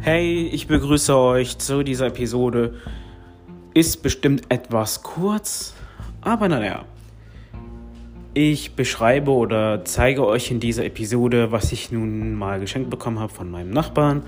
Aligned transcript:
Hey, 0.00 0.46
ich 0.52 0.68
begrüße 0.68 1.16
euch 1.16 1.58
zu 1.58 1.82
dieser 1.82 2.06
Episode. 2.06 2.74
Ist 3.74 4.04
bestimmt 4.04 4.44
etwas 4.48 5.02
kurz, 5.02 5.74
aber 6.20 6.48
naja. 6.48 6.84
Ich 8.34 8.76
beschreibe 8.76 9.32
oder 9.32 9.84
zeige 9.84 10.24
euch 10.24 10.52
in 10.52 10.60
dieser 10.60 10.84
Episode, 10.84 11.50
was 11.50 11.72
ich 11.72 11.90
nun 11.90 12.34
mal 12.34 12.60
geschenkt 12.60 12.90
bekommen 12.90 13.18
habe 13.18 13.32
von 13.32 13.50
meinem 13.50 13.70
Nachbarn. 13.70 14.22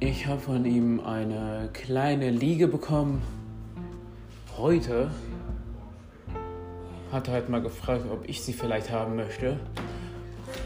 Ich 0.00 0.28
habe 0.28 0.40
von 0.40 0.64
ihm 0.64 1.00
eine 1.00 1.70
kleine 1.72 2.30
Liege 2.30 2.68
bekommen. 2.68 3.20
Heute 4.56 5.10
hat 7.10 7.26
er 7.26 7.34
halt 7.34 7.48
mal 7.48 7.60
gefragt, 7.60 8.04
ob 8.08 8.28
ich 8.28 8.40
sie 8.40 8.52
vielleicht 8.52 8.92
haben 8.92 9.16
möchte. 9.16 9.58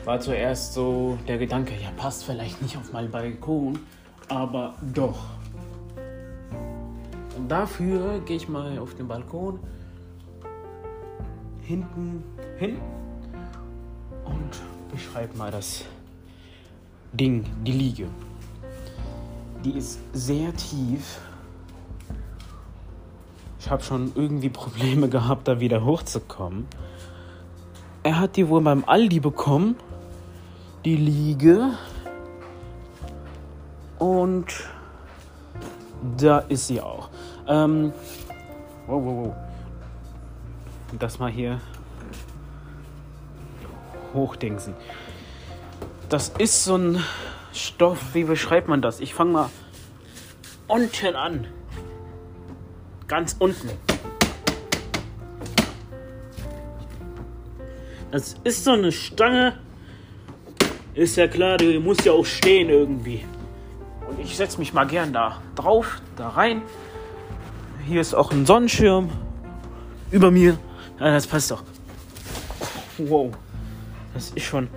War 0.05 0.21
zuerst 0.21 0.75
so 0.75 1.17
der 1.27 1.39
Gedanke, 1.39 1.73
ja, 1.83 1.91
passt 1.97 2.25
vielleicht 2.25 2.61
nicht 2.61 2.77
auf 2.77 2.93
meinen 2.93 3.11
Balkon, 3.11 3.79
aber 4.29 4.75
doch. 4.93 5.25
Und 7.39 7.49
dafür 7.49 8.21
gehe 8.27 8.37
ich 8.37 8.51
mal 8.51 8.79
auf 8.79 8.95
den 8.97 9.09
Balkon 9.09 9.61
hinten 11.63 12.23
hin 12.59 12.77
und 14.27 14.93
beschreibe 14.93 15.39
mal 15.39 15.51
das 15.51 15.87
Ding, 17.15 17.47
die 17.65 17.73
Liege. 17.73 18.09
Die 19.65 19.73
ist 19.73 19.99
sehr 20.13 20.55
tief. 20.57 21.21
Ich 23.61 23.71
habe 23.71 23.83
schon 23.83 24.13
irgendwie 24.15 24.49
Probleme 24.49 25.09
gehabt, 25.11 25.47
da 25.47 25.61
wieder 25.61 25.85
hochzukommen. 25.85 26.67
Er 28.03 28.19
hat 28.19 28.37
die 28.37 28.49
wohl 28.49 28.61
beim 28.61 28.85
Aldi 28.85 29.21
bekommen, 29.21 29.77
die 30.85 30.97
Liege. 30.97 31.71
Und 34.01 34.47
da 36.17 36.39
ist 36.41 36.67
sie 36.67 36.81
auch. 36.81 37.09
Ähm, 37.47 37.93
wow, 38.89 39.05
wow, 39.05 39.27
wow. 39.27 39.35
Das 40.99 41.21
mal 41.21 41.31
hier 41.31 41.61
hochdingsen. 44.13 44.75
Das 46.09 46.31
ist 46.39 46.65
so 46.65 46.77
ein 46.77 47.03
Stoff, 47.53 48.15
wie 48.15 48.25
beschreibt 48.25 48.69
man 48.69 48.83
das? 48.83 49.01
Ich 49.01 49.15
fange 49.15 49.33
mal 49.33 49.51
unten 50.69 51.15
an. 51.15 51.47
Ganz 53.09 53.37
unten. 53.39 53.71
Das 58.11 58.37
ist 58.45 58.65
so 58.65 58.73
eine 58.73 58.93
Stange. 58.93 59.59
Ist 60.95 61.17
ja 61.17 61.29
klar, 61.29 61.57
die 61.57 61.79
muss 61.79 62.05
ja 62.05 62.13
auch 62.13 62.27
stehen 62.27 62.69
irgendwie. 62.69 63.25
Und 64.09 64.21
ich 64.21 64.37
setze 64.37 64.59
mich 64.59 64.73
mal 64.73 64.87
gern 64.87 65.13
da 65.13 65.41
drauf, 65.55 66.01
da 66.17 66.29
rein. 66.29 66.63
Hier 67.87 68.01
ist 68.01 68.15
auch 68.15 68.31
ein 68.31 68.45
Sonnenschirm 68.45 69.11
über 70.11 70.31
mir. 70.31 70.59
Ja, 71.01 71.11
das 71.13 71.27
passt 71.27 71.51
doch. 71.51 71.65
Wow. 72.99 73.33
Das 74.15 74.31
ist 74.31 74.45
schon. 74.45 74.69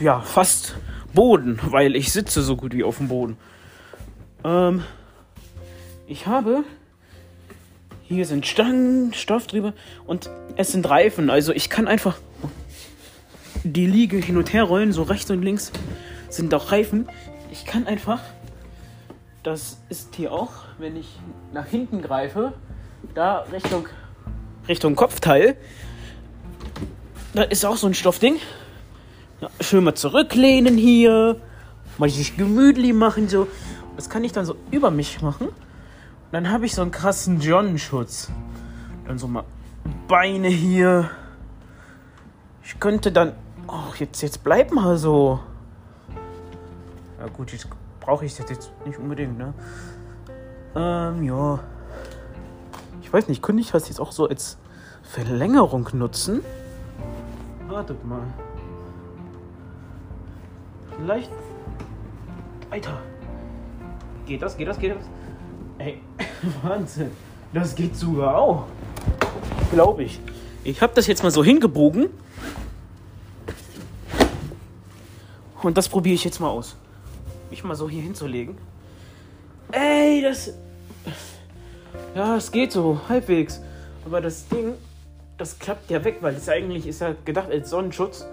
Ja, 0.00 0.20
fast 0.20 0.76
Boden, 1.12 1.58
weil 1.62 1.96
ich 1.96 2.12
sitze 2.12 2.42
so 2.42 2.56
gut 2.56 2.72
wie 2.72 2.84
auf 2.84 2.98
dem 2.98 3.08
Boden. 3.08 3.36
Ähm, 4.44 4.84
ich 6.06 6.26
habe. 6.26 6.64
Hier 8.02 8.26
sind 8.26 8.44
Stangen, 8.44 9.14
Stoff 9.14 9.46
drüber 9.46 9.72
und 10.04 10.30
es 10.56 10.72
sind 10.72 10.88
Reifen. 10.88 11.30
Also 11.30 11.52
ich 11.52 11.70
kann 11.70 11.86
einfach 11.86 12.18
die 13.62 13.86
Liege 13.86 14.16
hin 14.16 14.36
und 14.36 14.52
her 14.52 14.64
rollen, 14.64 14.92
so 14.92 15.02
rechts 15.02 15.30
und 15.30 15.42
links 15.42 15.70
sind 16.28 16.52
auch 16.54 16.72
Reifen. 16.72 17.08
Ich 17.52 17.64
kann 17.64 17.86
einfach. 17.86 18.20
Das 19.42 19.78
ist 19.88 20.14
hier 20.16 20.32
auch, 20.32 20.50
wenn 20.78 20.96
ich 20.96 21.18
nach 21.52 21.66
hinten 21.66 22.02
greife, 22.02 22.52
da 23.14 23.46
Richtung, 23.52 23.86
Richtung 24.68 24.96
Kopfteil. 24.96 25.56
Da 27.32 27.42
ist 27.42 27.64
auch 27.64 27.76
so 27.76 27.86
ein 27.86 27.94
Stoffding. 27.94 28.36
Schön 29.60 29.84
mal 29.84 29.94
zurücklehnen 29.94 30.76
hier. 30.76 31.36
Mal 31.98 32.10
sich 32.10 32.36
gemütlich 32.36 32.92
machen, 32.92 33.28
so. 33.28 33.48
Das 33.96 34.08
kann 34.10 34.24
ich 34.24 34.32
dann 34.32 34.44
so 34.44 34.56
über 34.70 34.90
mich 34.90 35.22
machen. 35.22 35.48
Und 35.48 36.32
dann 36.32 36.50
habe 36.50 36.66
ich 36.66 36.74
so 36.74 36.82
einen 36.82 36.90
krassen 36.90 37.40
John-Schutz. 37.40 38.30
Dann 39.06 39.18
so 39.18 39.28
mal 39.28 39.44
Beine 40.08 40.48
hier. 40.48 41.10
Ich 42.64 42.78
könnte 42.78 43.12
dann. 43.12 43.32
Oh, 43.66 43.92
jetzt, 43.98 44.22
jetzt 44.22 44.44
bleib 44.44 44.72
mal 44.72 44.96
so. 44.96 45.40
Ja, 47.18 47.26
gut, 47.28 47.52
jetzt 47.52 47.68
brauche 48.00 48.24
ich 48.24 48.36
das 48.36 48.48
jetzt 48.48 48.70
nicht 48.86 48.98
unbedingt, 48.98 49.38
ne? 49.38 49.52
Ähm, 50.74 51.22
ja. 51.24 51.60
Ich 53.02 53.12
weiß 53.12 53.28
nicht, 53.28 53.42
könnte 53.42 53.60
ich 53.60 53.70
das 53.70 53.88
jetzt 53.88 54.00
auch 54.00 54.12
so 54.12 54.28
als 54.28 54.56
Verlängerung 55.02 55.88
nutzen? 55.92 56.42
Wartet 57.68 58.04
mal. 58.04 58.22
Vielleicht. 61.00 61.30
Alter. 62.70 63.00
Geht 64.26 64.42
das? 64.42 64.56
Geht 64.56 64.68
das? 64.68 64.78
Geht 64.78 64.96
das? 64.96 65.04
Ey, 65.78 66.00
Wahnsinn. 66.62 67.10
Das 67.52 67.74
geht 67.74 67.96
sogar 67.96 68.36
auch. 68.36 68.66
Glaube 69.72 70.04
ich. 70.04 70.20
Ich 70.62 70.82
habe 70.82 70.92
das 70.94 71.06
jetzt 71.06 71.22
mal 71.22 71.30
so 71.30 71.42
hingebogen. 71.42 72.10
Und 75.62 75.76
das 75.76 75.88
probiere 75.88 76.14
ich 76.14 76.24
jetzt 76.24 76.38
mal 76.38 76.48
aus. 76.48 76.76
Mich 77.48 77.64
mal 77.64 77.74
so 77.74 77.88
hier 77.88 78.02
hinzulegen. 78.02 78.56
Ey, 79.72 80.22
das. 80.22 80.52
Ja, 82.14 82.36
es 82.36 82.52
geht 82.52 82.72
so, 82.72 83.00
halbwegs. 83.08 83.60
Aber 84.04 84.20
das 84.20 84.46
Ding, 84.48 84.74
das 85.38 85.58
klappt 85.58 85.90
ja 85.90 86.04
weg, 86.04 86.18
weil 86.20 86.34
es 86.34 86.48
eigentlich 86.48 86.86
ist 86.86 87.00
ja 87.00 87.14
gedacht 87.24 87.50
als 87.50 87.70
Sonnenschutz. 87.70 88.26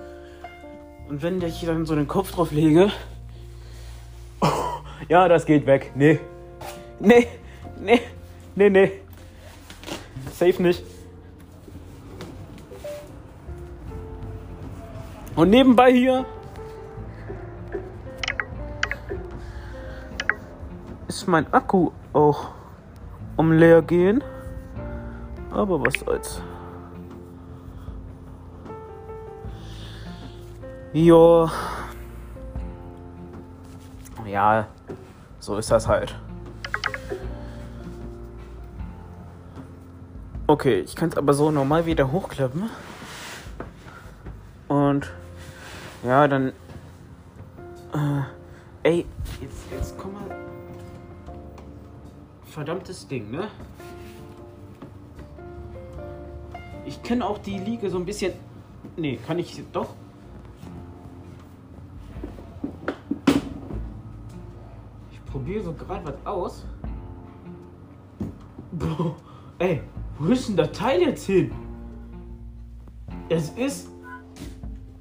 Und 1.09 1.21
wenn 1.23 1.41
ich 1.41 1.65
dann 1.65 1.85
so 1.85 1.95
den 1.95 2.07
Kopf 2.07 2.31
drauf 2.31 2.51
lege. 2.51 2.91
Oh, 4.41 4.47
ja, 5.09 5.27
das 5.27 5.45
geht 5.45 5.65
weg. 5.65 5.91
Nee. 5.95 6.19
Nee, 6.99 7.27
nee, 7.79 8.01
nee, 8.55 8.69
nee. 8.69 8.91
Safe 10.33 10.61
nicht. 10.61 10.83
Und 15.35 15.51
nebenbei 15.51 15.93
hier 15.93 16.25
ist 21.07 21.27
mein 21.27 21.51
Akku 21.53 21.91
auch 22.11 22.49
um 23.35 23.51
leer 23.51 23.83
gehen. 23.83 24.23
Aber 25.51 25.79
was 25.79 25.93
soll's. 26.03 26.41
Jo. 30.97 31.47
Ja, 34.25 34.65
so 35.39 35.57
ist 35.57 35.69
das 35.69 35.87
halt. 35.87 36.15
Okay, 40.47 40.79
ich 40.79 40.95
kann 40.95 41.09
es 41.09 41.17
aber 41.17 41.35
so 41.35 41.51
normal 41.51 41.85
wieder 41.85 42.11
hochklappen. 42.11 42.71
Und 44.67 45.13
ja, 46.03 46.27
dann. 46.27 46.47
Äh, 47.93 48.21
ey, 48.81 49.05
jetzt, 49.39 49.71
jetzt 49.71 49.97
komm 49.99 50.13
mal. 50.13 50.35
Verdammtes 52.45 53.07
Ding, 53.07 53.29
ne? 53.29 53.49
Ich 56.87 57.03
kenne 57.03 57.23
auch 57.23 57.37
die 57.37 57.59
Liege 57.59 57.87
so 57.91 57.99
ein 57.99 58.05
bisschen. 58.05 58.33
Nee, 58.95 59.19
kann 59.27 59.37
ich 59.37 59.61
doch. 59.71 59.93
So 65.47 65.71
gerade 65.71 66.05
was 66.05 66.25
aus. 66.25 66.65
Boah, 68.73 69.15
ey, 69.59 69.81
wo 70.19 70.31
ist 70.31 70.49
denn 70.49 70.57
das 70.57 70.71
Teil 70.73 71.01
jetzt 71.01 71.25
hin? 71.25 71.51
Es 73.29 73.49
ist. 73.51 73.89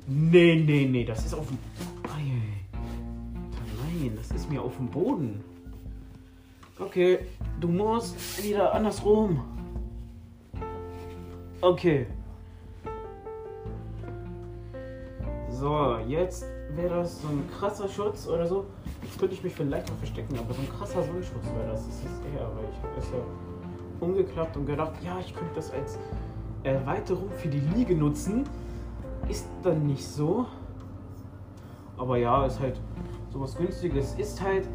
Nee, 0.07 0.63
nee, 0.65 0.87
nee, 0.87 1.05
das 1.05 1.27
ist 1.27 1.35
auf 1.35 1.49
dem. 1.49 1.59
Ei, 2.05 2.31
Nein, 2.73 4.13
das 4.17 4.31
ist 4.31 4.49
mir 4.49 4.63
auf 4.63 4.77
dem 4.77 4.87
Boden. 4.87 5.43
Okay, 6.79 7.27
du 7.61 7.67
musst 7.67 8.17
wieder 8.43 8.73
andersrum. 8.73 9.43
Okay. 11.61 12.07
So, 15.51 15.97
jetzt 16.07 16.45
wäre 16.77 16.97
das 16.97 17.21
so 17.21 17.29
ein 17.29 17.43
krasser 17.59 17.89
Schutz 17.89 18.29
oder 18.29 18.47
so. 18.47 18.67
Könnte 19.19 19.35
ich 19.35 19.43
mich 19.43 19.55
vielleicht 19.55 19.89
noch 19.89 19.97
verstecken, 19.97 20.39
aber 20.39 20.55
so 20.55 20.61
ein 20.61 20.69
krasser 20.69 21.03
Sonnenschutz 21.03 21.45
wäre 21.57 21.73
das. 21.73 21.87
Das 21.87 21.97
ist 21.97 22.23
eher, 22.35 22.49
weil 22.57 22.65
ich 22.71 22.83
habe 22.83 22.99
es 22.99 23.11
ja 23.11 23.19
umgeklappt 24.01 24.57
und 24.57 24.67
gedacht, 24.67 24.93
ja, 25.05 25.19
ich 25.21 25.35
könnte 25.35 25.55
das 25.55 25.73
als 25.73 25.99
Erweiterung 26.63 27.31
für 27.31 27.49
die 27.49 27.61
Liege 27.61 27.95
nutzen. 27.95 28.45
Ist 29.29 29.47
dann 29.63 29.87
nicht 29.87 30.07
so. 30.07 30.47
Aber 31.97 32.17
ja, 32.19 32.47
ist 32.47 32.61
halt 32.61 32.81
sowas 33.33 33.57
günstiges. 33.57 34.15
Ist 34.15 34.41
halt 34.41 34.69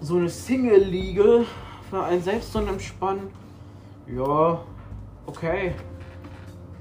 so 0.00 0.16
eine 0.16 0.28
Single-Liege 0.28 1.44
für 1.88 2.02
einen 2.02 2.22
selbst 2.22 2.52
so 2.52 2.58
Entspannen. 2.58 3.28
Ja, 4.06 4.60
okay. 5.26 5.74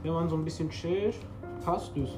Wenn 0.02 0.14
man 0.14 0.30
so 0.30 0.36
ein 0.36 0.44
bisschen 0.44 0.70
chillt, 0.70 1.16
passt 1.64 1.96
es. 1.96 2.10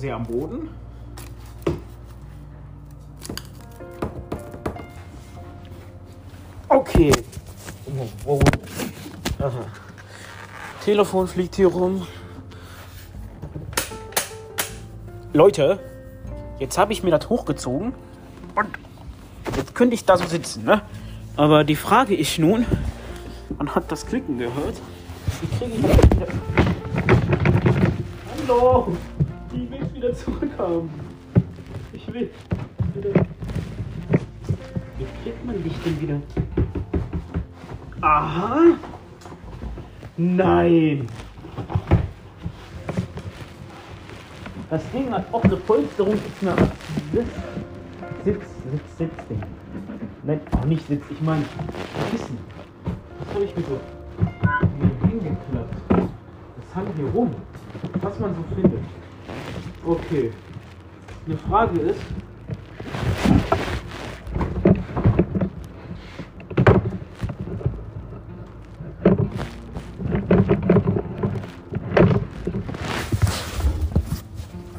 Sehr 0.00 0.16
am 0.16 0.24
Boden. 0.24 0.70
Okay. 6.68 7.12
Oh, 8.24 8.38
oh. 8.38 8.40
Telefon 10.84 11.28
fliegt 11.28 11.56
hier 11.56 11.66
rum. 11.66 12.06
Leute, 15.34 15.78
jetzt 16.58 16.78
habe 16.78 16.92
ich 16.92 17.02
mir 17.02 17.10
das 17.10 17.28
hochgezogen 17.28 17.92
und 18.54 18.68
jetzt 19.56 19.74
könnte 19.74 19.94
ich 19.94 20.04
da 20.06 20.16
so 20.16 20.24
sitzen, 20.24 20.64
ne? 20.64 20.80
Aber 21.36 21.62
die 21.62 21.76
Frage 21.76 22.16
ist 22.16 22.38
nun, 22.38 22.64
man 23.58 23.74
hat 23.74 23.92
das 23.92 24.06
Klicken 24.06 24.38
gehört. 24.38 24.80
Wie 25.40 25.58
kriege 25.58 25.74
ich 25.74 25.82
das 25.82 26.10
wieder? 26.10 26.26
Hallo! 28.48 28.96
Wieder 30.00 30.14
zurückhaben. 30.14 30.88
Ich 31.92 32.10
will 32.10 32.30
wieder. 32.94 33.10
Wie 34.96 35.04
kriegt 35.22 35.44
man 35.44 35.62
dich 35.62 35.74
denn 35.84 36.00
wieder? 36.00 36.22
Aha! 38.00 38.78
Nein! 40.16 41.06
Das 44.70 44.90
Ding 44.90 45.10
hat 45.10 45.26
auch 45.34 45.44
eine 45.44 45.56
Polsterung, 45.56 46.14
ist 46.14 46.48
eine 46.48 46.56
Sitz, 47.12 47.28
Sitz, 48.24 48.46
Sitz, 48.70 48.96
Sitzding. 48.96 49.42
Nein, 50.22 50.40
auch 50.56 50.64
nicht 50.64 50.86
Sitz, 50.86 51.04
ich 51.10 51.20
meine 51.20 51.44
Kissen. 52.10 52.38
Was 53.18 53.34
habe 53.34 53.44
ich 53.44 53.54
mir 53.54 53.64
so 53.64 53.78
hingeklappt? 55.08 55.76
Das 55.90 56.74
hang 56.74 56.86
hier 56.96 57.10
rum. 57.10 57.34
Was 58.00 58.18
man 58.18 58.34
so 58.34 58.54
findet. 58.54 58.80
Okay. 59.84 60.32
Eine 61.26 61.38
Frage 61.38 61.80
ist, 61.80 62.00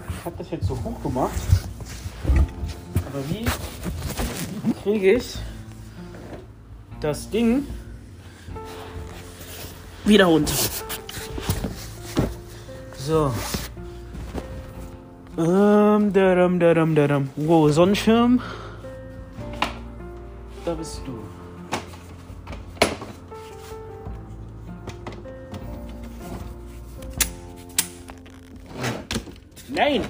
ich 0.10 0.26
habe 0.26 0.36
das 0.38 0.52
jetzt 0.52 0.68
so 0.68 0.78
hoch 0.84 1.02
gemacht. 1.02 1.32
Aber 3.08 3.24
wie 3.30 3.46
kriege 4.84 5.14
ich 5.14 5.36
das 7.00 7.30
Ding 7.30 7.66
wieder 10.06 10.26
runter? 10.26 10.54
So. 12.98 13.34
Ähm, 15.42 16.14
daram, 16.14 16.60
daram, 16.60 16.94
daram. 16.94 17.30
Wow, 17.36 17.72
Sonnenschirm. 17.72 18.40
Da 20.64 20.76
bist 20.76 21.02
du. 21.06 21.20
Nein! 29.70 30.04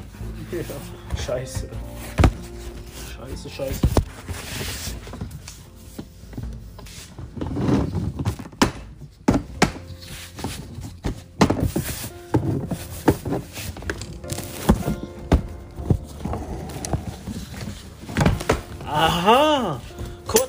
Scheiße. 1.26 1.70
Scheiße, 3.16 3.50
scheiße. 3.50 3.88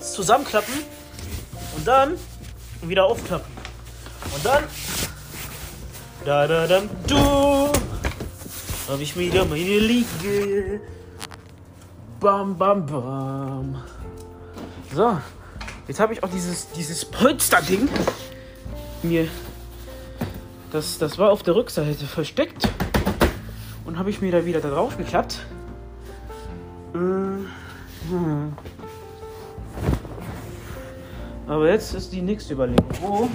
Kurz 0.02 0.14
zusammenklappen 0.14 0.74
und 1.76 1.86
dann 1.86 2.18
wieder 2.82 3.04
aufklappen. 3.04 3.52
Und 4.34 4.44
dann. 4.44 4.64
Da 6.24 6.48
da 6.48 6.66
dann 6.66 6.90
du 7.06 7.70
habe 8.88 9.00
ich 9.00 9.16
wieder 9.16 9.44
meine 9.44 9.78
Liege. 9.78 10.80
Bam, 12.18 12.58
bam, 12.58 12.84
bam. 12.84 13.84
So, 14.92 15.18
jetzt 15.86 16.00
habe 16.00 16.14
ich 16.14 16.24
auch 16.24 16.30
dieses, 16.30 16.68
dieses 16.72 17.04
Polster-Ding 17.04 17.88
mir. 19.04 19.28
Das, 20.72 20.98
das 20.98 21.16
war 21.16 21.30
auf 21.30 21.44
der 21.44 21.54
Rückseite 21.54 22.06
versteckt. 22.06 22.68
Und 23.84 24.00
habe 24.00 24.10
ich 24.10 24.20
mir 24.20 24.32
da 24.32 24.44
wieder 24.44 24.60
da 24.60 24.70
drauf 24.70 24.96
geklappt. 24.96 25.46
Äh, 26.92 26.98
hm. 26.98 28.56
Aber 31.52 31.68
jetzt 31.68 31.92
ist 31.92 32.10
die 32.10 32.22
nächste 32.22 32.54
Überlegung. 32.54 32.88
Wo? 33.02 33.28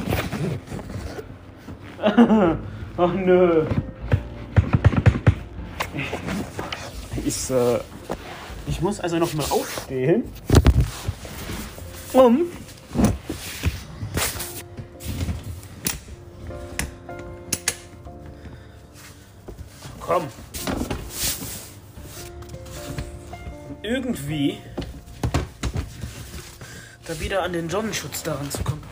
Ach 2.97 3.13
nö. 3.13 3.67
Ich, 7.23 7.51
äh, 7.51 7.79
ich 8.65 8.81
muss 8.81 8.99
also 8.99 9.19
noch 9.19 9.31
mal 9.35 9.45
aufstehen. 9.51 10.23
Um. 12.11 12.45
Komm. 19.99 20.23
Irgendwie 23.83 24.57
da 27.07 27.19
wieder 27.21 27.42
an 27.44 27.54
den 27.54 27.69
Sonnenschutz 27.69 28.23
daran 28.23 28.52
zu 28.52 28.64
kommen. 28.64 28.83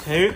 Okay. 0.00 0.32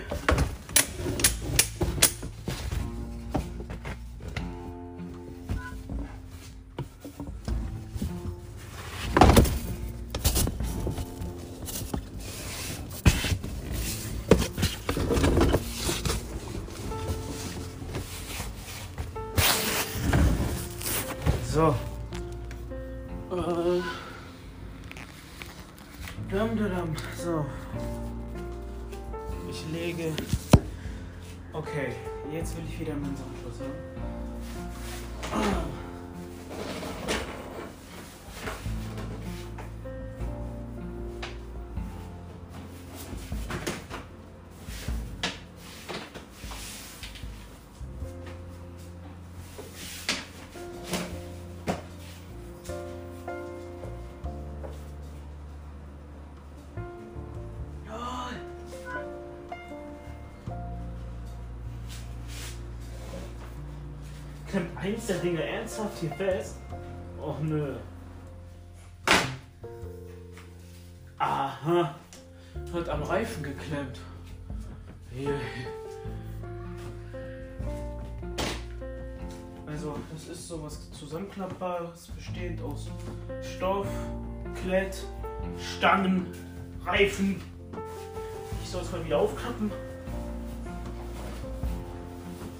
Äh. 23.57 23.81
Dum, 26.29 26.55
dum. 26.55 26.95
So. 27.17 27.43
Ich 29.49 29.65
lege. 29.73 30.13
Okay, 31.53 31.93
jetzt 32.31 32.55
will 32.55 32.65
ich 32.69 32.79
wieder 32.79 32.93
meinen 32.93 33.17
Sonnenschutz 33.17 33.61
haben. 35.31 35.76
Klemmt 64.57 64.77
eins 64.77 65.05
der 65.05 65.19
Dinge 65.19 65.43
ernsthaft 65.43 65.99
hier 65.99 66.09
fest? 66.09 66.55
Och 67.21 67.39
nö. 67.43 67.75
Aha. 71.19 71.93
Wird 72.71 72.89
am 72.89 73.03
Reifen 73.03 73.43
geklemmt. 73.43 73.99
Also, 79.67 79.99
das 80.11 80.27
ist 80.27 80.47
sowas 80.47 80.91
zusammenklappbares, 80.91 82.07
bestehend 82.07 82.59
aus 82.63 82.89
Stoff, 83.43 83.87
Klett, 84.63 85.05
Stangen, 85.59 86.33
Reifen. 86.83 87.39
Ich 88.63 88.69
soll 88.69 88.81
es 88.81 88.91
mal 88.91 89.05
wieder 89.05 89.19
aufklappen. 89.19 89.71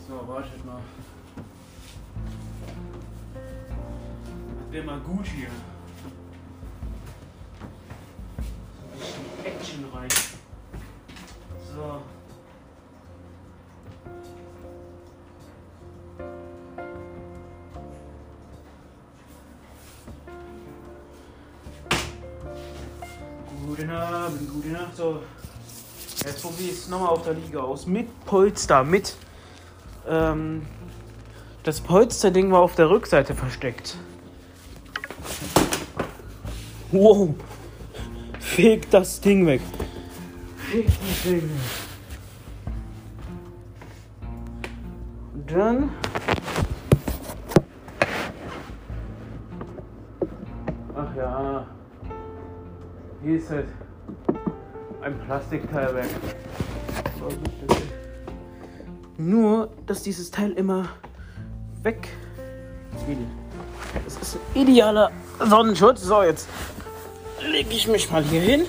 So, 0.08 0.28
wartet 0.28 0.64
mal. 0.64 0.80
Das 4.68 4.74
wäre 4.74 4.86
mal 4.86 5.00
gut 5.00 5.26
hier. 5.26 5.48
So 8.92 8.96
ein 8.96 9.00
bisschen 9.00 9.46
actionreich. 9.46 10.12
So. 11.74 12.02
Gute 23.66 23.90
Abend, 23.90 24.50
gute 24.52 24.68
Nacht. 24.68 24.96
So. 24.98 25.24
Jetzt 26.26 26.42
probiere 26.42 26.72
ich 26.72 26.72
es 26.72 26.90
nochmal 26.90 27.10
auf 27.10 27.24
der 27.24 27.36
Liege 27.36 27.64
aus. 27.64 27.86
Mit 27.86 28.26
Polster, 28.26 28.84
mit. 28.84 29.16
Ähm, 30.06 30.66
das 31.64 31.80
Polsterding 31.80 32.52
war 32.52 32.60
auf 32.60 32.76
der 32.76 32.90
Rückseite 32.90 33.34
versteckt. 33.34 33.98
Wow. 36.92 37.36
Feg 38.40 38.90
das 38.92 39.20
Ding 39.20 39.46
weg. 39.46 39.62
Feg 40.56 40.86
das 40.86 41.24
Ding 41.24 41.42
weg. 41.42 41.50
Und 45.34 45.52
dann. 45.52 45.90
Ach 50.96 51.16
ja. 51.16 51.68
Hier 53.22 53.38
ist 53.38 53.50
halt 53.50 53.68
ein 55.02 55.20
Plastikteil 55.26 55.94
weg. 55.96 56.10
Nur, 59.18 59.70
dass 59.86 60.04
dieses 60.04 60.32
Teil 60.32 60.52
immer 60.54 60.88
weg 61.84 62.08
will. 63.08 63.18
Das 64.06 64.16
ist 64.18 64.36
ein 64.36 64.62
idealer 64.62 65.12
Sonnenschutz. 65.40 66.02
So, 66.02 66.24
jetzt 66.24 66.48
lege 67.48 67.72
ich 67.72 67.88
mich 67.88 68.12
mal 68.12 68.24
hier 68.24 68.42
hin. 68.42 68.66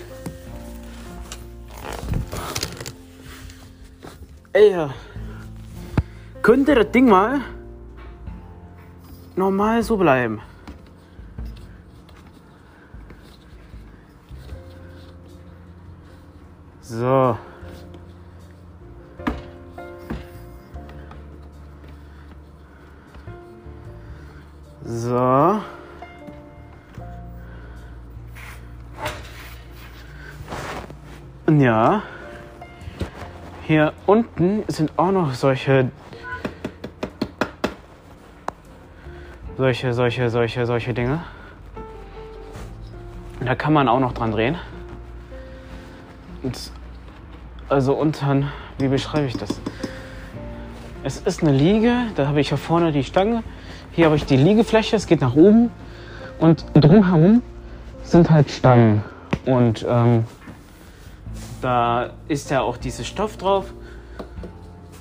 Ey. 4.53 4.89
Könnte 6.43 6.75
das 6.75 6.91
Ding 6.93 7.09
mal 7.09 7.41
normal 9.37 9.83
so 9.83 9.97
bleiben? 9.97 10.41
So. 16.81 17.39
Ja. 31.51 32.03
Hier 33.67 33.95
unten 34.07 34.65
sind 34.69 34.93
auch 34.99 35.13
noch 35.13 35.33
solche. 35.33 35.91
Solche, 39.57 39.95
solche, 39.95 40.29
solche, 40.29 40.67
solche 40.67 40.93
Dinge. 40.93 41.21
Da 43.41 43.55
kann 43.55 43.73
man 43.73 43.89
auch 43.89 43.99
noch 43.99 44.13
dran 44.13 44.33
drehen. 44.33 44.57
Und 46.43 46.71
also 47.71 47.95
unten, 47.95 48.49
wie 48.79 48.89
beschreibe 48.89 49.27
ich 49.27 49.37
das? 49.37 49.61
Es 51.03 51.21
ist 51.21 51.43
eine 51.43 51.53
Liege, 51.53 51.95
da 52.15 52.27
habe 52.27 52.41
ich 52.41 52.49
hier 52.49 52.59
vorne 52.59 52.93
die 52.93 53.05
Stange, 53.05 53.43
hier 53.93 54.07
habe 54.07 54.17
ich 54.17 54.27
die 54.27 54.37
Liegefläche, 54.37 54.97
es 54.97 55.07
geht 55.07 55.21
nach 55.21 55.35
oben 55.35 55.71
und 56.39 56.65
drumherum 56.75 57.43
sind 58.03 58.31
halt 58.31 58.51
Stangen. 58.51 59.03
Und 59.47 59.87
ähm, 59.89 60.25
da 61.61 62.11
ist 62.29 62.51
ja 62.51 62.63
auch 62.63 62.77
dieses 62.77 63.07
Stoff 63.07 63.37
drauf 63.37 63.73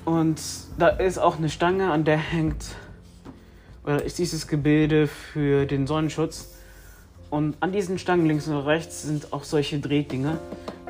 und 0.05 0.41
da 0.77 0.87
ist 0.87 1.17
auch 1.17 1.37
eine 1.37 1.49
Stange, 1.49 1.91
an 1.91 2.03
der 2.03 2.17
hängt, 2.17 2.65
oder 3.83 4.03
ist 4.03 4.19
dieses 4.19 4.47
Gebilde 4.47 5.07
für 5.07 5.65
den 5.65 5.87
Sonnenschutz. 5.87 6.53
Und 7.29 7.57
an 7.61 7.71
diesen 7.71 7.99
Stangen 7.99 8.25
links 8.25 8.47
und 8.47 8.57
rechts 8.57 9.03
sind 9.03 9.33
auch 9.33 9.43
solche 9.43 9.79
Drehdinger 9.79 10.39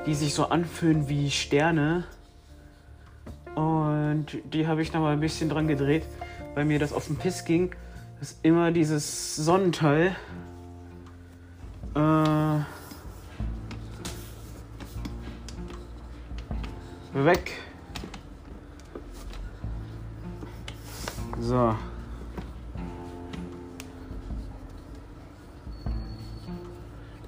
die 0.07 0.15
sich 0.15 0.33
so 0.33 0.45
anfühlen 0.45 1.09
wie 1.09 1.29
Sterne. 1.29 2.05
Und 3.55 4.27
die 4.53 4.65
habe 4.65 4.81
ich 4.81 4.93
noch 4.93 5.01
mal 5.01 5.11
ein 5.11 5.19
bisschen 5.19 5.49
dran 5.49 5.67
gedreht, 5.67 6.03
weil 6.55 6.63
mir 6.63 6.79
das 6.79 6.93
auf 6.93 7.07
den 7.07 7.17
Piss 7.17 7.43
ging, 7.43 7.75
dass 8.19 8.37
immer 8.41 8.71
dieses 8.71 9.35
Sonnenteil 9.35 10.15
äh, 11.93 12.59
weg. 17.25 17.51
So. 21.39 21.75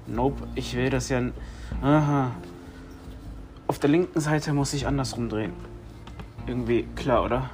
Nope, 0.06 0.46
ich 0.54 0.74
will 0.76 0.90
das 0.90 1.08
ja. 1.08 1.22
Aha. 1.82 2.32
Auf 3.66 3.78
der 3.78 3.90
linken 3.90 4.20
Seite 4.20 4.52
muss 4.52 4.72
ich 4.72 4.86
andersrum 4.86 5.28
drehen. 5.28 5.52
Irgendwie 6.46 6.88
klar, 6.96 7.24
oder? 7.24 7.50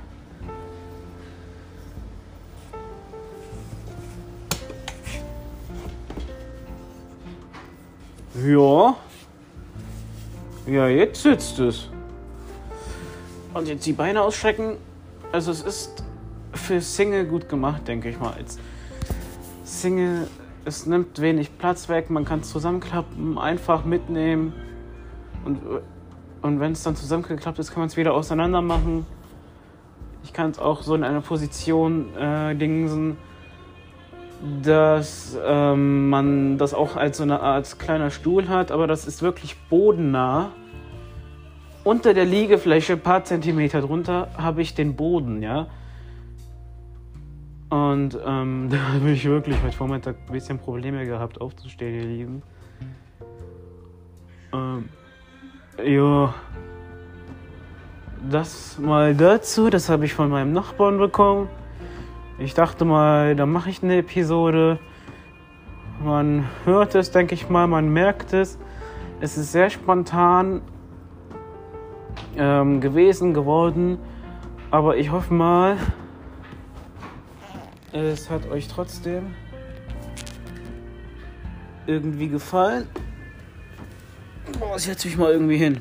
Ja. 8.44 8.96
Ja, 10.66 10.88
jetzt 10.88 11.22
sitzt 11.22 11.58
es. 11.58 11.90
Und 13.56 13.68
jetzt 13.68 13.86
die 13.86 13.92
Beine 13.92 14.22
ausstrecken. 14.22 14.76
Also 15.32 15.50
es 15.50 15.62
ist 15.62 16.04
für 16.52 16.80
Single 16.80 17.24
gut 17.24 17.48
gemacht, 17.48 17.88
denke 17.88 18.10
ich 18.10 18.20
mal. 18.20 18.34
Als 18.34 18.58
Single, 19.64 20.28
es 20.64 20.86
nimmt 20.86 21.20
wenig 21.20 21.56
Platz 21.58 21.88
weg, 21.88 22.10
man 22.10 22.24
kann 22.24 22.40
es 22.40 22.50
zusammenklappen, 22.50 23.38
einfach 23.38 23.84
mitnehmen. 23.84 24.52
Und 25.44 25.60
und 26.42 26.60
wenn 26.60 26.72
es 26.72 26.82
dann 26.84 26.94
zusammengeklappt 26.94 27.58
ist, 27.58 27.72
kann 27.72 27.80
man 27.80 27.88
es 27.88 27.96
wieder 27.96 28.14
auseinander 28.14 28.62
machen. 28.62 29.04
Ich 30.22 30.32
kann 30.32 30.50
es 30.50 30.58
auch 30.58 30.82
so 30.82 30.94
in 30.94 31.02
einer 31.02 31.20
Position 31.20 32.16
äh, 32.16 32.54
dingsen, 32.54 33.16
dass 34.62 35.36
ähm, 35.44 36.08
man 36.08 36.58
das 36.58 36.74
auch 36.74 36.94
als 36.94 37.16
so 37.16 37.22
eine 37.22 37.40
Art 37.40 37.78
kleiner 37.78 38.10
Stuhl 38.10 38.48
hat, 38.48 38.70
aber 38.70 38.86
das 38.86 39.08
ist 39.08 39.22
wirklich 39.22 39.56
bodennah. 39.70 40.50
Unter 41.86 42.14
der 42.14 42.24
Liegefläche, 42.24 42.94
ein 42.94 43.00
paar 43.00 43.22
Zentimeter 43.22 43.80
drunter, 43.80 44.26
habe 44.36 44.60
ich 44.60 44.74
den 44.74 44.96
Boden, 44.96 45.40
ja. 45.40 45.68
Und 47.68 48.18
ähm, 48.26 48.66
da 48.72 48.94
habe 48.94 49.10
ich 49.12 49.24
wirklich 49.24 49.56
heute 49.62 49.76
Vormittag 49.76 50.16
ein 50.26 50.32
bisschen 50.32 50.58
Probleme 50.58 51.06
gehabt, 51.06 51.40
aufzustehen, 51.40 51.94
ihr 51.94 52.04
Lieben. 52.04 52.42
Ähm, 54.52 54.88
ja. 55.84 56.34
Das 58.32 58.80
mal 58.80 59.14
dazu, 59.14 59.70
das 59.70 59.88
habe 59.88 60.06
ich 60.06 60.12
von 60.12 60.28
meinem 60.28 60.52
Nachbarn 60.52 60.98
bekommen. 60.98 61.48
Ich 62.40 62.54
dachte 62.54 62.84
mal, 62.84 63.36
da 63.36 63.46
mache 63.46 63.70
ich 63.70 63.84
eine 63.84 63.98
Episode. 63.98 64.80
Man 66.02 66.46
hört 66.64 66.96
es, 66.96 67.12
denke 67.12 67.36
ich 67.36 67.48
mal, 67.48 67.68
man 67.68 67.90
merkt 67.90 68.32
es. 68.32 68.58
Es 69.20 69.38
ist 69.38 69.52
sehr 69.52 69.70
spontan 69.70 70.62
ähm, 72.36 72.80
gewesen, 72.80 73.34
geworden. 73.34 73.98
Aber 74.70 74.96
ich 74.96 75.10
hoffe 75.10 75.32
mal, 75.32 75.76
es 77.92 78.28
hat 78.30 78.48
euch 78.50 78.68
trotzdem 78.68 79.34
irgendwie 81.86 82.28
gefallen. 82.28 82.86
Boah, 84.58 84.78
setze 84.78 85.08
mich 85.08 85.16
mal 85.16 85.32
irgendwie 85.32 85.56
hin. 85.56 85.80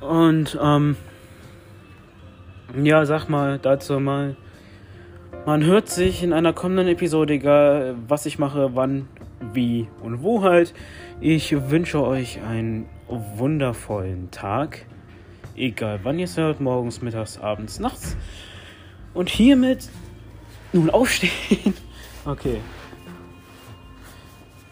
Und, 0.00 0.58
ähm, 0.60 0.96
ja, 2.80 3.04
sag 3.04 3.28
mal 3.28 3.58
dazu 3.58 4.00
mal. 4.00 4.36
Man 5.44 5.64
hört 5.64 5.88
sich 5.88 6.22
in 6.22 6.32
einer 6.32 6.52
kommenden 6.52 6.88
Episode, 6.88 7.34
egal 7.34 7.96
was 8.06 8.26
ich 8.26 8.38
mache, 8.38 8.74
wann, 8.74 9.08
wie 9.52 9.88
und 10.02 10.22
wo 10.22 10.42
halt. 10.42 10.72
Ich 11.20 11.70
wünsche 11.70 12.02
euch 12.02 12.40
einen 12.42 12.86
wundervollen 13.08 14.30
Tag. 14.30 14.86
Egal 15.56 16.00
wann 16.02 16.18
ihr 16.18 16.24
es 16.24 16.36
hört, 16.36 16.60
morgens, 16.60 17.02
mittags, 17.02 17.38
abends, 17.38 17.78
nachts. 17.78 18.16
Und 19.14 19.28
hiermit 19.28 19.88
nun 20.72 20.90
aufstehen. 20.90 21.74
Okay. 22.24 22.60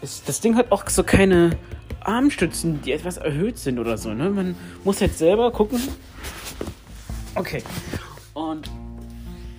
Es, 0.01 0.23
das 0.23 0.39
Ding 0.39 0.55
hat 0.55 0.71
auch 0.71 0.87
so 0.87 1.03
keine 1.03 1.57
Armstützen, 1.99 2.81
die 2.81 2.93
etwas 2.93 3.17
erhöht 3.17 3.57
sind 3.57 3.77
oder 3.77 3.97
so. 3.97 4.13
Ne? 4.13 4.29
Man 4.29 4.55
muss 4.85 5.01
jetzt 5.01 5.17
selber 5.17 5.51
gucken. 5.51 5.81
Okay. 7.35 7.61
Und 8.33 8.69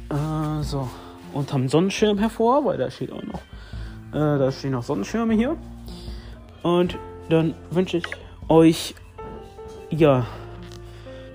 äh, 0.08 0.62
so 0.62 0.88
unterm 1.34 1.68
Sonnenschirm 1.68 2.16
hervor, 2.16 2.64
weil 2.64 2.78
da 2.78 2.90
steht 2.90 3.12
auch 3.12 3.22
noch, 3.22 3.40
äh, 4.12 4.38
da 4.38 4.50
stehen 4.50 4.72
noch 4.72 4.82
Sonnenschirme 4.82 5.34
hier. 5.34 5.56
Und 6.62 6.98
dann 7.28 7.54
wünsche 7.70 7.98
ich 7.98 8.06
euch 8.48 8.94
ja 9.90 10.26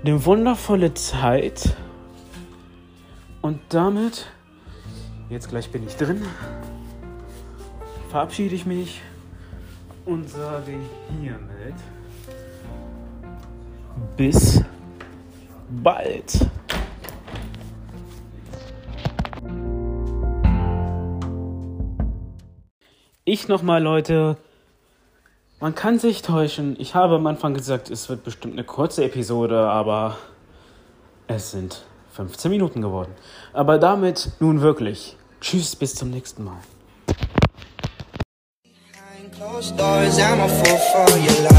eine 0.03 0.25
wundervolle 0.25 0.93
Zeit. 0.93 1.75
Und 3.41 3.59
damit, 3.69 4.27
jetzt 5.29 5.49
gleich 5.49 5.71
bin 5.71 5.85
ich 5.85 5.95
drin, 5.95 6.21
verabschiede 8.09 8.55
ich 8.55 8.65
mich 8.65 9.01
und 10.05 10.29
sage 10.29 10.73
hiermit 11.21 11.75
bis 14.15 14.63
bald. 15.69 16.47
Ich 23.25 23.47
nochmal, 23.47 23.83
Leute. 23.83 24.37
Man 25.59 25.73
kann 25.73 25.97
sich 25.97 26.21
täuschen. 26.21 26.75
Ich 26.79 26.93
habe 26.93 27.15
am 27.15 27.25
Anfang 27.25 27.55
gesagt, 27.55 27.89
es 27.89 28.09
wird 28.09 28.23
bestimmt 28.23 28.53
eine 28.53 28.63
kurze 28.63 29.03
Episode, 29.03 29.57
aber 29.57 30.15
es 31.25 31.49
sind 31.49 31.83
15 32.11 32.51
Minuten 32.51 32.83
geworden. 32.83 33.11
Aber 33.53 33.79
damit 33.79 34.33
nun 34.39 34.61
wirklich. 34.61 35.17
Tschüss, 35.41 35.75
bis 35.75 35.95
zum 35.95 36.11
nächsten 36.11 36.43
Mal. 36.43 36.57
Closed 39.35 39.77
doors, 39.79 40.17
I'm 40.17 40.39
a 40.41 40.47
fool 40.47 40.77
for 40.91 41.07
your 41.17 41.43
love. 41.43 41.57